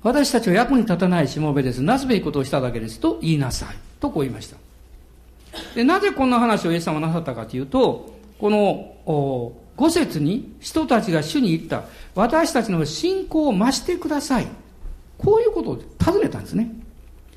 [0.02, 1.82] 私たちは役に立たないしもべです。
[1.82, 3.00] なすべきことをしただけです。
[3.00, 3.76] と言いなさい。
[4.00, 4.56] とこう言いました。
[5.74, 14.46] で、なぜこんな話をイエス様なさったかというと、この、五節に人たちが主に言った、私たちの信仰を増してください。
[15.16, 16.70] こういうことを尋ねたんですね。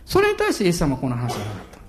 [0.06, 1.80] それに対してイエス様はこの話をなかった。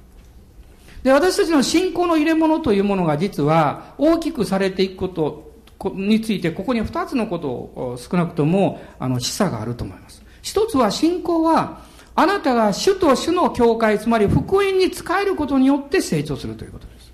[1.03, 5.51] で、私たちの信仰の入れ物というものが実は大きくされていくこと
[5.93, 10.23] について、ここに二つのことを少なくとも、あの、示唆があると思います。
[10.41, 11.81] 一つは信仰は、
[12.15, 17.13] あなたが主と主の教会、つまり福音に仕えることによって成長するということです。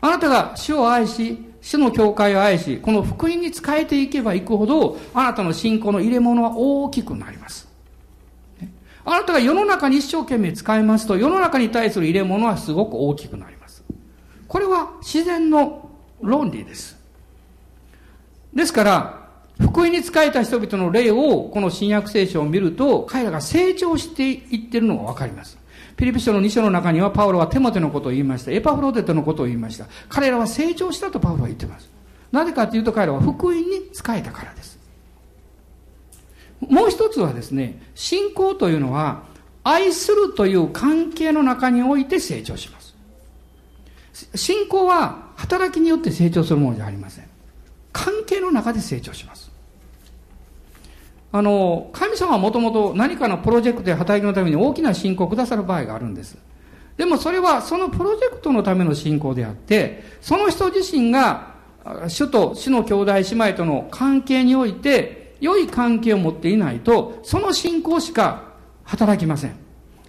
[0.00, 7.68] あなたが主を愛し、主の教会を愛し、この福音に仕えていけばいくほど、あなたの信仰の入れ物は大きくなります。
[9.04, 13.82] あなたが世の中に一生懸命使いますと、世の中に対する入れ物はすごく大きくなります。
[14.46, 15.90] これは自然の
[16.20, 16.98] 論理です。
[18.54, 19.28] ですから、
[19.60, 25.57] 福音に仕えた人々の例を、この新約聖書を見ると、彼らが成長していってるのがわかります。
[25.98, 28.52] ピリピ書の2章の中には、パウロはテモテのことを言いました。
[28.52, 29.86] エパフロデトのことを言いました。
[30.08, 31.90] 彼らは成長したとパウロは言ってます。
[32.30, 34.78] なぜかというと彼らは福音に仕えたからです。
[36.60, 39.24] もう一つはですね、信仰というのは、
[39.64, 42.94] 愛するという関係の中において成長します。
[44.36, 47.24] 信仰は働きによって成長するものじゃありません。
[47.92, 49.47] 関係の中で成長します。
[51.30, 56.38] あの、神様はもともと何かのプロジェクトや働きのために大きな信仰をくださる場合があるんです。
[56.96, 61.54] でもそれはそのプロジェクトのための信仰であって、その人自身が
[62.08, 69.56] 主と主の兄弟姉妹との関係において良い関係を持っていないと、その信仰しか働きません。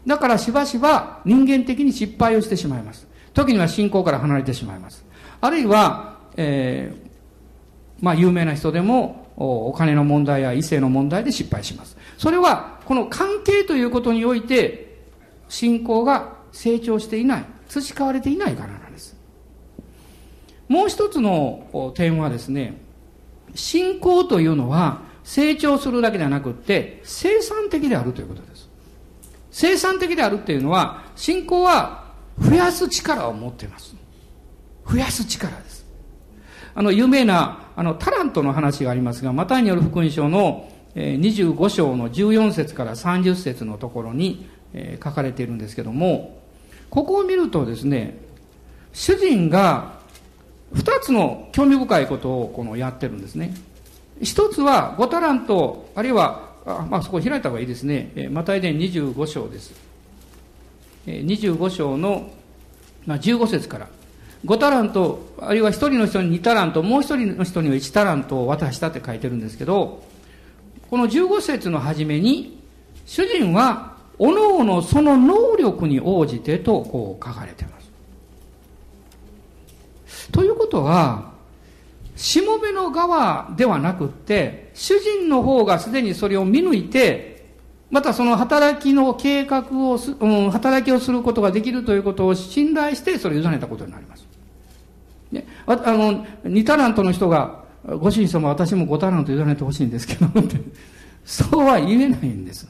[0.07, 3.07] だからしばしば人間的に失敗をしてしまいます。
[3.33, 5.05] 時には信仰から離れてしまいます。
[5.41, 11.97] あるいは、えー、まあ有名な人でもお金の問題や異性の問題で失敗します。
[12.17, 14.99] それはこの関係ということにおいて
[15.47, 19.15] 信仰が成長していない、培われていないからなんです。
[20.67, 22.77] もう一つの点はですね、
[23.55, 28.69] 信仰というのは成長するだけではなくって生産的であるということです。
[29.51, 32.03] 生産的であるっていうのは信仰は
[32.39, 33.95] 増やす力を持っています。
[34.85, 35.85] 増やす力です。
[36.75, 44.49] あの、有名な、あの、タラントの話がありますが、マタイによる福音書の25章の14節から30節のところに、
[45.01, 46.41] 書かれているんですけども、
[46.89, 48.17] ここを見るとですね、
[48.91, 49.93] 主人が
[50.73, 53.55] 二つの興味深いことをこのやってるんですね。
[54.21, 58.29] 一つは、5タラント、あるいは、あまあ、そこ開いた方がいいですね。
[58.29, 59.71] マタイ伝25章です。
[61.07, 62.29] 25章の、
[63.05, 63.87] ま、15節から。
[64.45, 70.03] 5タラント、あるいは1人の人に2タラント、もう1人の人には1タラントを渡したって書いてるんですけど、
[70.89, 72.59] この15節の初めに、
[73.05, 77.89] 主人は、おのおのその能力に応じてとこう書かれています。
[80.31, 81.31] ということは、
[82.15, 87.47] しもべの側ではなくって、主人の方がすでにそれを見抜いて、
[87.89, 94.28] またその働きの計画をす、うん、働きをすることができるということを信頼して、それを委ねたことになります。
[95.31, 100.27] ね、ああの、2タラントの人が、ご主人様私も5タラント委ねてほしいんですけど、
[101.25, 102.67] そうは言えないんです。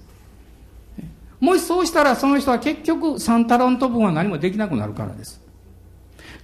[1.40, 5.42] もしそうしたらその人は結局3タラント分は何もできなくなるからです。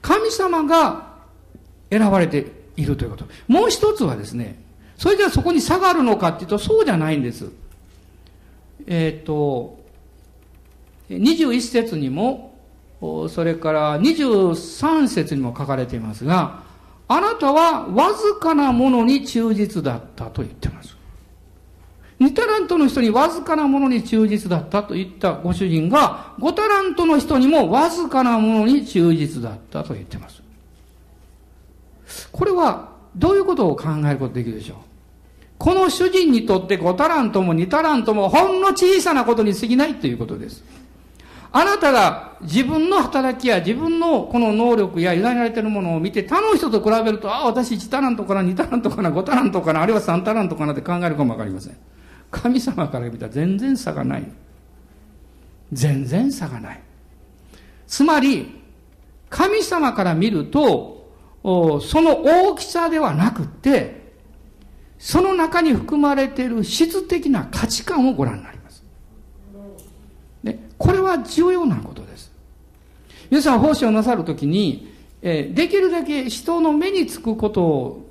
[0.01, 1.15] 神様が
[1.89, 3.25] 選ばれているということ。
[3.47, 4.63] もう一つはですね、
[4.97, 7.51] それではそこに差がるのかっていうと、そうじゃないんです。
[8.87, 9.79] えっ、ー、と、
[11.09, 12.54] 21節にも、
[13.01, 16.63] それから23節にも書かれていますが、
[17.07, 20.95] あなたはわずかなものに忠実だったと言ってます。
[22.19, 30.41] 2タラントの人にわずかなものに忠実だったと言ったご主人が、5タラントの人にもわずかなものに忠実だったと言ってます。
[32.31, 34.77] これはどういうことを考えることできるでしょう？
[35.57, 40.63] この主人にとって5タラントも2タラントもほんの小さなことに過ぎないということです。
[41.51, 51.77] あなたが自分の働きや自分のこの能力や委ねられているものを見て他の人と比べると、ああ、私1タラントかな、2タラントかな、5タラントかな、あるいは3タラントかなって考えるかもわかりません。
[52.31, 54.29] 神様から見たら全然差がない。
[55.71, 56.81] 全然差がない。
[57.87, 58.61] つまり、
[59.29, 61.09] 神様から見ると、
[61.43, 64.03] その大きさではなくて、
[64.97, 68.64] その中に含まれている質的な価値観をご覧になります。
[70.77, 72.31] これは重要なことです。
[73.29, 78.09] 皆さん奉仕をなさるときに、えできるだけ人の目につくことを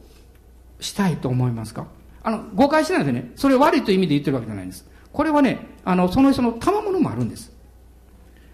[0.80, 1.86] したいと思いますか？
[2.22, 4.88] あの、誤解しないでね、それ悪いという意味で言ってるわけじゃないんです。
[5.12, 7.52] これはね、あの、その人の賜物もあるんです。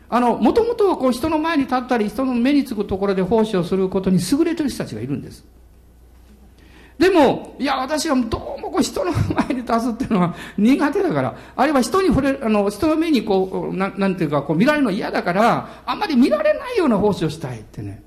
[0.09, 5.45] あの、もともとはこう人の前に立ったり、人の目につくところで奉仕をすることに優れてる人たちがいるんです。
[7.01, 18.03] でも、いや、私はどうもこう人の前に立つっていうのは苦手だから、あるいは人に触れる、あの、人の目にこう、ななんていうか、こう見られるの嫌だから、あんまり見られないような奉仕をしたいってね。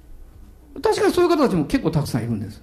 [0.84, 2.62] 確かにそういう方たちも結構たくさんいるんです。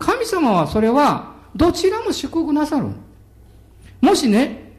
[0.00, 2.86] 神様はそれは、どちらも祝福なさる。
[4.00, 4.72] もしね、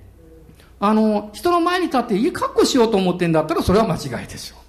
[0.81, 4.62] あの、人の前に立っていい格好しようと思ってんだったらそれは間違いでしょう。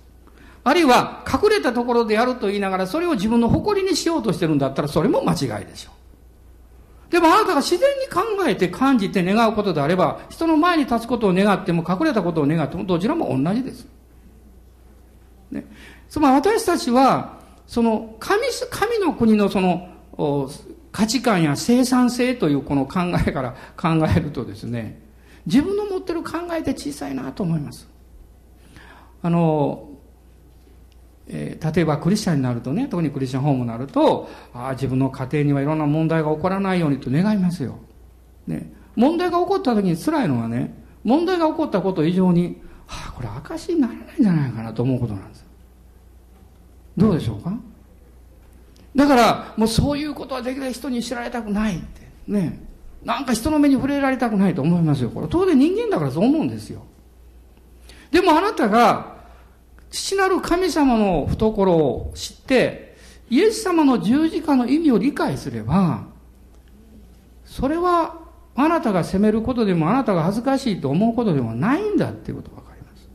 [0.64, 5.94] あるいは隠れたところでやると言いながらそれを自分の誇りにしようとしてるんだったらそれも間違いでしょう。
[7.14, 13.86] でもあなたが自然に考えて感じて願うことであれば、人の前に立つことを願っても隠れたことを願ってもどちらも同じです。
[15.52, 15.64] ね。
[16.08, 19.88] つまり私たちは、その神、神の国のその、
[20.90, 25.00] 価値観や生産性というこの考えから考えるとですね、
[25.46, 27.88] 自分の持ってる考えって小さいなと思います。
[29.22, 29.88] あの、
[31.26, 37.78] えー、例えばクリスチャンになるとね、特にクリスチャンホームになると、ああ、自分の家庭にはいろんな問題が起こらないようにと願いますよ。
[38.46, 38.72] ね。
[38.94, 45.44] 問題が起こった時に辛いのはね、問題が起こったこと以上に、はあ、これ証にならないんじゃないかなと思うことなんです。
[46.96, 47.52] どうでしょうか？
[48.94, 52.02] だから、もうそういうことはできない人に知られたくないって。
[52.28, 52.62] ね。
[53.02, 55.10] なんか人の目に触れられたくないと思いますよ。
[55.10, 56.82] これ当然人間だからそう思うんですよ。
[58.12, 59.13] でもあなたが、
[59.94, 62.96] 父なる神様の懐を知って、
[63.30, 66.06] イエス様の十字架の意味を理解すれば、
[67.44, 68.18] それは
[68.56, 73.08] あなたが責めることでもあなたが恥ずかしいと思うことでもないんだっていうことがわかります。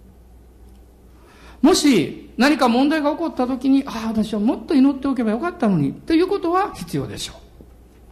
[1.61, 7.33] もし何か問題が起こった時に、ああ、私はもっと祈っておけばよかったのに、ということは必要でしょ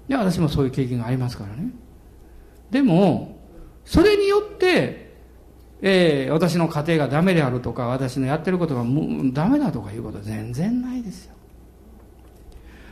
[0.07, 0.09] う。
[0.09, 1.71] で、私もそういう経験がありますからね。
[2.69, 3.39] でも、
[3.85, 5.06] それによって、
[5.81, 8.83] えー、私の家庭がダメであるとか、私のやってることが
[9.31, 11.37] ダメだとかいうことは全然ないですよ。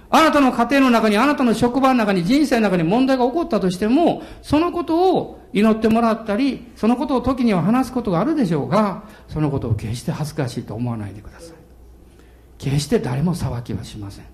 [0.10, 11.56] あなたの家庭の中に、あなたの職場の中に、人生の中に問題が起こったとしても、そのことを祈ってもらったり、そのことを時には話すことがあるでしょうが、そのことを決して恥ずかしいと思わないでください。
[12.60, 14.26] 決して誰も裁きはしません。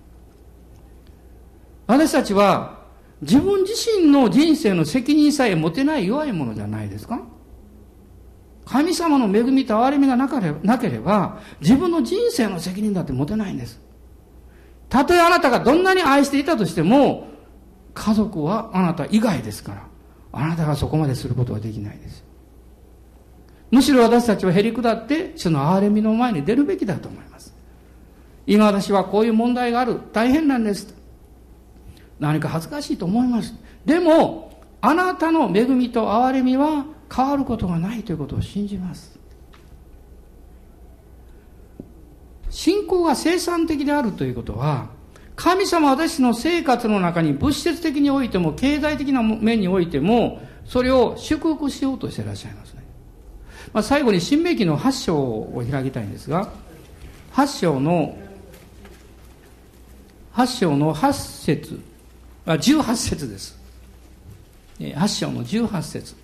[1.86, 2.82] 私たちは、
[3.22, 7.22] 自分自身の人生の責任さえ持てない弱いものじゃないですか
[8.64, 10.28] 神様の恵みと憐れみがな
[10.78, 13.80] ければ、自分の人生の責任だって持てないんです。
[14.88, 17.28] たとえあなたがどんなに愛していたとしても、
[17.94, 19.86] 家族はあなた以外ですから、
[20.32, 22.24] あなたがそこまですることはできないです。
[23.70, 27.54] むしろ私たちはへり下って、主の憐れみの前に出るべきだと思います。
[28.46, 29.98] 今私はこういう問題がある。
[30.12, 30.94] 大変なんです。
[32.20, 33.54] 何か恥ずかしいと思います。
[33.84, 36.84] でも、あなたの恵みと憐れみは
[37.14, 39.18] 変わることがないということを信じます。
[42.48, 44.88] 信仰が生産的であるということは、
[45.36, 52.84] 神様私の生活の中に物質的においても経済的な面においても、それを祝福しようとしていらっしゃいますね。
[53.72, 56.48] まあ、最後に新明記の8章を開きたいんですが、
[57.32, 58.16] 8章の、
[60.34, 61.12] 8章の8
[61.44, 61.80] 節
[62.44, 63.58] あ、18節です。
[64.78, 66.21] 8章の18節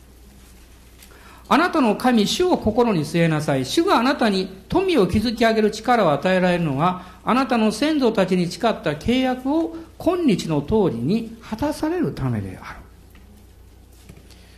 [1.51, 3.64] あなたの神、主を心に据えなさい。
[3.64, 12.80] 主があなたに富を築き上げる力を与えられるのは、あなたの先祖たちに誓った契約を今日の通りに果たされるためである。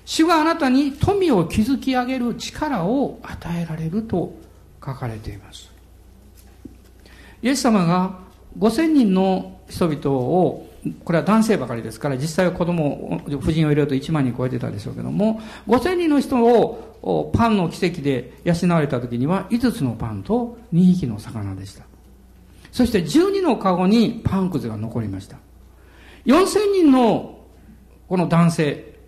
[0.05, 4.35] 主があなたに富を築き上げる力を与えられると
[4.85, 5.71] 書かれています。
[7.43, 8.19] イエス様が
[8.59, 10.67] 5000人の人々を
[11.05, 21.85] これは男性ばかりですから、実際は子供、婦人を入れると1万人超えてたでしょうけども、5000人の人をパンの奇跡で養われた時には、5つのパンと2匹の魚でした。
[22.73, 25.37] そして12のカゴにパンくずが残りました。
[26.27, 27.39] 4000人の
[28.09, 28.99] この男性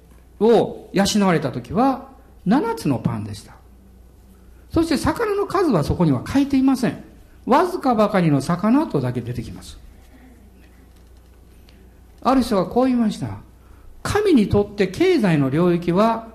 [0.41, 2.09] を養われた時は、
[2.47, 3.55] 7つのパンでした。
[4.70, 7.05] そして魚の数はそこには書いていません。
[7.47, 9.79] わずかばかりの魚とだけ出てきます。
[12.23, 13.39] ある人はこう言いました。
[14.03, 16.29] 神にとって経済の領域は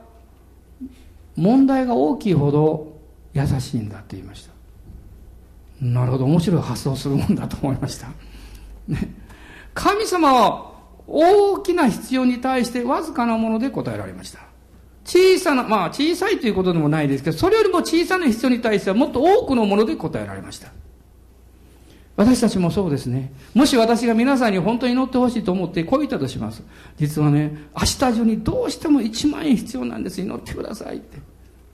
[1.35, 2.97] 問題が大きいほど
[3.33, 4.53] 優しいんだって言いました。
[5.81, 8.07] なるほど、面白い発想するもんだと思いました。
[8.87, 9.13] ね、
[9.73, 10.71] 神様は
[11.07, 14.39] 大きな必要に対してわずかなもので答えられました。
[15.05, 20.69] 小さな、まあ小さいということでもないですけど、それよりも小さな必要に対してはもっと多くのもので答えられました。
[22.17, 23.31] 私たちもそうですね。
[23.53, 26.63] もし私が皆さんに本当に祈ってほしいと思ってこう言ったとします。
[26.97, 30.19] 実はね、明日中にどうしても1万円必要なんです。
[30.19, 31.19] 祈ってくださいって。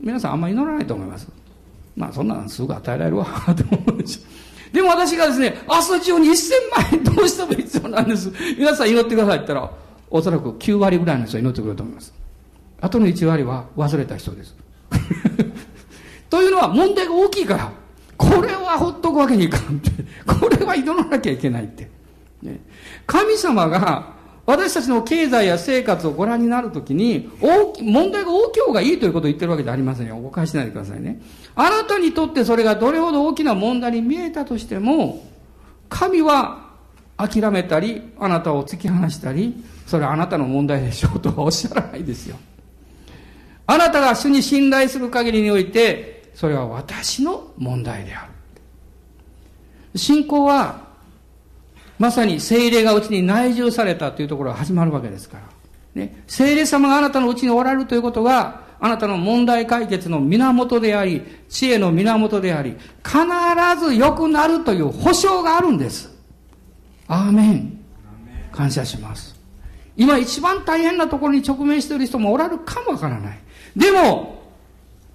[0.02, 1.30] 皆さんあんまり祈らないと思います。
[1.96, 3.26] まあそんなのすぐ与えられるわ、
[3.56, 4.26] と思うんです
[4.74, 8.32] でも私がですね、明日中に1000万円どうしても必要なんです。
[8.58, 9.72] 皆さん祈ってくださいって言ったら、
[10.10, 12.14] おそらく9割ぐらいの人は祈ってくれると思います。
[12.82, 14.56] あとの1割は忘れた人です。
[16.30, 17.83] というのは問題が大きいから。
[18.30, 19.92] これはほっとくわけにいかんって。
[20.26, 21.90] これは挑まなきゃいけないって。
[22.42, 22.60] ね、
[23.06, 24.14] 神様が
[24.46, 30.18] 私たちの経済や生活をご覧になるときに、問題が大きい方がいいということを言ってるわけじゃありませんよ。
[30.18, 31.22] 誤解しないでくださいね。
[31.56, 35.26] あなたにとってそれがどれほど大きな問題に見えたとしても、
[35.88, 36.72] 神は
[37.16, 42.36] 諦めたり、あなたを突き放したり、それはあなたの問題でしょうとはおっしゃらないですよ。
[43.66, 48.32] あなたが主に信頼する限りにおいて、それは私の問題である。
[49.96, 50.84] 信仰は
[52.00, 55.44] まさに精霊がうちに内住されたというところが始まるわけですから。
[55.94, 56.24] ね。
[56.28, 63.16] 精霊様があなたのうちにおられるということが、あなたの問題解決の源であり、知恵の源であり、必
[63.80, 66.14] ず良くなるという保証があるんです。
[67.08, 67.80] アーメン。
[68.52, 69.40] 感謝します。
[69.96, 73.40] 今一番大変なところに直面している人もおられるかもわからない。
[73.78, 74.44] でも、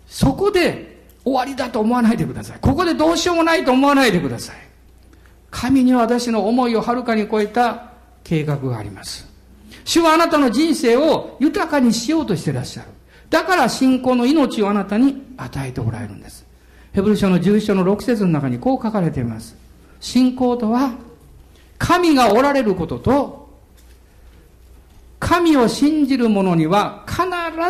[0.07, 0.88] そこで
[1.29, 2.59] 終わりだと思わないでください。
[2.61, 4.57] ここでどうしようもないと思わないでください。
[5.51, 7.93] 神には私の思いをはるかに超えた
[8.25, 9.29] 計画があります。
[9.85, 12.89] 主はあなたの人生を豊かにしようとしていらっしゃる。
[13.31, 16.47] だから信仰の命をあなたに与えておられるんです。
[16.93, 19.57] ヘブル書の11章の6節の中にこう書かれています。
[20.01, 20.93] 信仰とは、
[21.79, 23.49] 神がおられることと、
[25.21, 27.23] 神を信じる者には必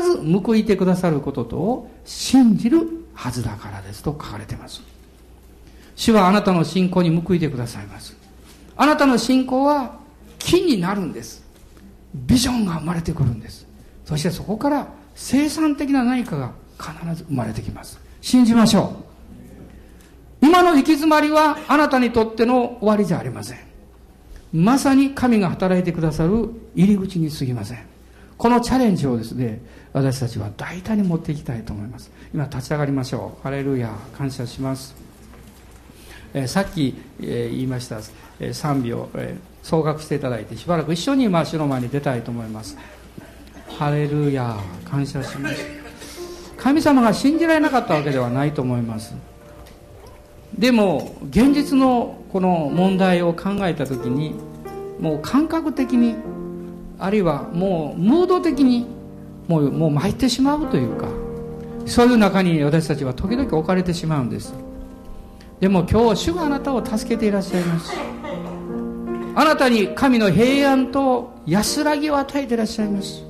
[0.03, 2.87] ず報いてくださることとを信じる
[3.19, 4.81] はずだからですと書かれています。
[5.97, 8.17] 主はあなたの信仰に報いてくださいます。
[8.77, 9.99] あなたの信仰は
[10.39, 11.43] 木になるんです。
[12.15, 13.67] ビジョンが生まれてくるんです。
[14.05, 17.99] そしてそこから生産的な何かが必ず生まれてきます。
[18.21, 18.95] 信じましょ
[20.43, 20.47] う。
[20.47, 23.59] 今の行き詰まりはあなたにとっての終わりじゃありません。
[24.53, 27.79] まさに神が働いてくださる入り口に過ぎません。
[28.37, 29.61] このチャレンジをですね、
[29.93, 32.11] 私たちは大胆に持っていきたいと思います。
[32.35, 33.43] 今立ち上がりましょう。
[33.43, 35.09] ハレルヤ、感謝します。
[36.35, 38.01] えー、さっき、えー、言いました、
[38.41, 42.77] えー、賛美を、えー、総額していただいてしばらく一緒に今主の前に出たいと思います
[43.79, 45.67] ハレルヤ感謝します
[46.57, 49.15] 神様が信じられなかったわけではないと思います
[50.59, 54.35] でも現実のこの問題を考えた時に
[55.01, 56.17] もう感覚的に
[56.99, 58.87] あるいはもうムード的に
[59.49, 61.09] もうもう参ってしまうというか
[61.87, 64.55] そういう中に私たちは時々置かれてしまうんです。
[65.59, 67.93] でも今日主があなたを助けていらっしゃいます。
[69.35, 73.25] あなたに神の平安と安らぎを与えていらっしゃいます。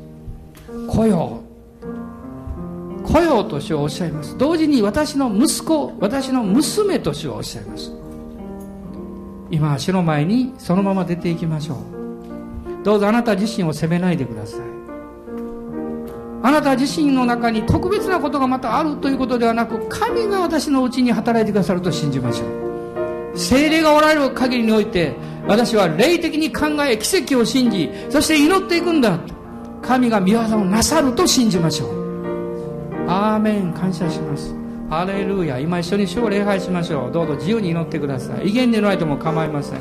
[0.88, 1.40] 来よ
[3.04, 4.36] 来よと主はおっしゃいます。
[4.36, 7.92] 同時に私の息子私の娘と主はおっしゃいます。
[9.50, 12.84] 今主の前にそのまま出ていきましょう。
[12.84, 14.77] どうぞあなた自身を責めないでください。
[16.42, 22.44] あなた自身の中に特別なことがまたあるということではなく神が私のうちに働いてくださると信じましょ
[23.34, 23.38] う。
[23.38, 25.14] 精霊がおられる限りにおいて
[25.46, 29.18] 私は霊的に考え奇跡を信じそして祈っていくんだ。
[29.82, 33.08] 神が御業をなさると信じましょう。
[33.08, 34.54] アーメン感謝します。
[34.90, 35.58] ハレルヤ。
[35.58, 37.12] 今一緒に主を礼拝しましょう。
[37.12, 38.48] どうぞ自由に祈ってください。
[38.48, 39.78] 威厳でないとも構いません。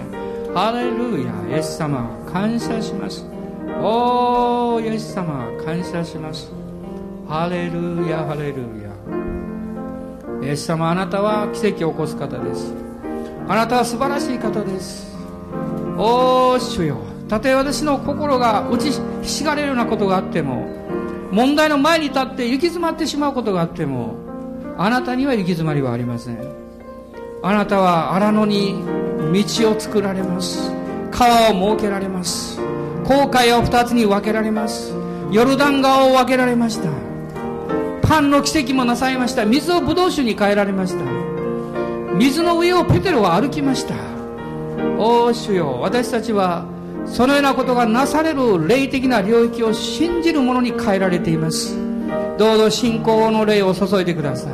[0.53, 1.57] ハレルヤ。
[1.57, 3.36] イエス様感謝します。
[3.79, 6.51] おーイエス様感謝します。
[7.27, 10.47] ハレルヤハレルヤ。
[10.47, 12.73] イエス様あなたは奇跡を起こす方です。
[13.47, 15.15] あなたは素晴らしい方です。
[15.97, 16.97] おー主よ。
[17.29, 20.65] たとえ私の心が打ちひしがれるようなことがあっても
[21.31, 24.15] 問題の前に立って行き詰まってしまうことがあっても
[24.77, 26.39] あなたには行き詰まりはありません。
[27.43, 28.83] あなたは荒野に
[29.33, 30.71] 道を作られます。
[31.11, 32.56] 川を設けられます。
[33.07, 34.93] 航海を二つに分けられます。
[35.31, 36.89] ヨルダン川を分けられました。
[38.01, 39.45] パンの奇跡もなさいました。
[39.45, 41.05] 水をブドウ酒に変えられました。
[42.17, 43.95] 水の上をペテロは歩きました。
[44.97, 46.65] お主よ私たちは
[47.05, 51.77] そのようなことがなされる霊的な領域を信じる者に変えられています。
[52.37, 54.53] どうぞ信仰の霊を注いでください。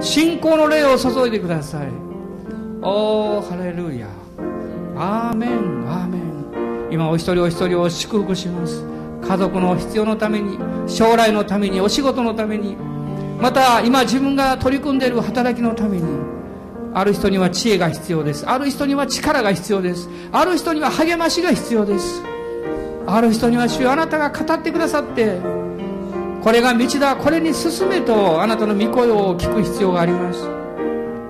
[0.00, 1.88] 信仰の霊を注いでください。
[2.82, 4.06] おーハレルヤ。
[4.96, 5.50] アーメン。
[5.88, 6.23] アーメン。
[6.94, 8.84] 今お一人お一人を祝福します。
[9.26, 12.76] 家族の必要のために将来のためにお仕事のために。
[13.40, 16.04] また今自分が取り組んでいる働きのために
[16.94, 18.48] ある人には知恵が必要です。
[18.48, 20.08] ある人には力が必要です。
[20.30, 22.22] ある人には励ましが必要です。
[23.08, 25.40] ある人には主よあなたが語ってくださって
[26.42, 30.48] これが道だこれに進めとあなたの御声を聞く必要があります。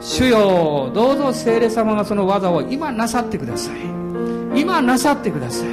[0.00, 3.93] 主よどうぞ聖霊様がその技を今なさってください。
[4.56, 5.68] 今なさってください。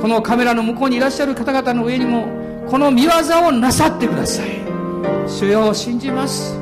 [0.00, 2.26] このカメラの向こうにいらっしゃる方々の上にも
[2.68, 3.10] この見業
[3.46, 4.60] をなさってください。
[5.26, 6.56] 主よ信じます。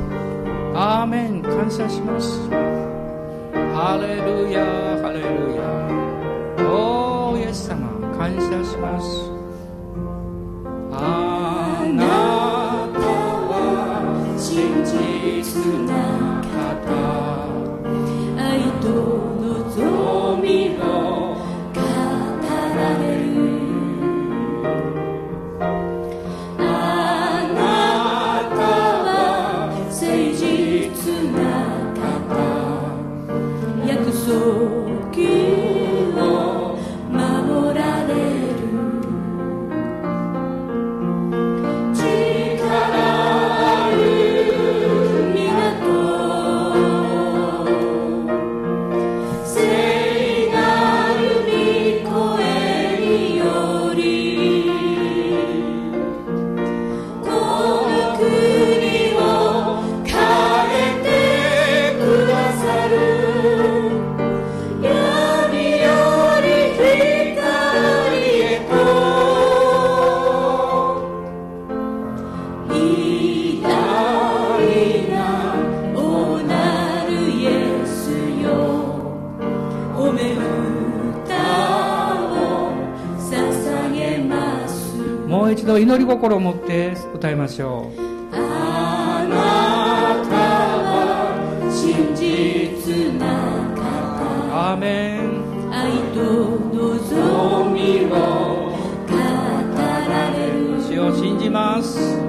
[0.74, 1.42] アーメン。
[1.42, 2.48] 感謝します。
[3.74, 4.64] ハレルヤ。
[5.02, 5.24] ハレル
[5.56, 5.62] ヤ。
[6.68, 7.88] おーイエス様。
[8.16, 9.30] 感謝します。
[10.92, 12.06] あな
[12.94, 13.00] た
[13.50, 13.54] は
[14.38, 14.96] 真実
[15.86, 15.92] な
[16.42, 16.86] 方
[18.42, 19.15] 愛と
[85.96, 88.00] 祈り心を持って歌いましょう。
[88.34, 89.36] あな
[90.28, 90.36] た
[90.84, 90.92] は
[91.72, 93.24] 真実な
[93.74, 93.80] 方。
[94.72, 95.72] アーメン。
[95.72, 96.20] 愛と
[96.76, 98.14] 望みを
[99.08, 100.82] 語られる。
[100.82, 102.20] 主を信じます